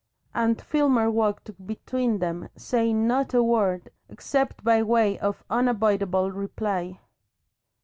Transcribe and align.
And 0.33 0.59
Filmer 0.59 1.11
walked 1.11 1.67
between 1.67 2.17
them 2.17 2.49
saying 2.55 3.05
not 3.05 3.35
a 3.35 3.43
word 3.43 3.91
except 4.09 4.63
by 4.63 4.81
way 4.81 5.19
of 5.19 5.43
unavoidable 5.47 6.31
reply. 6.31 6.99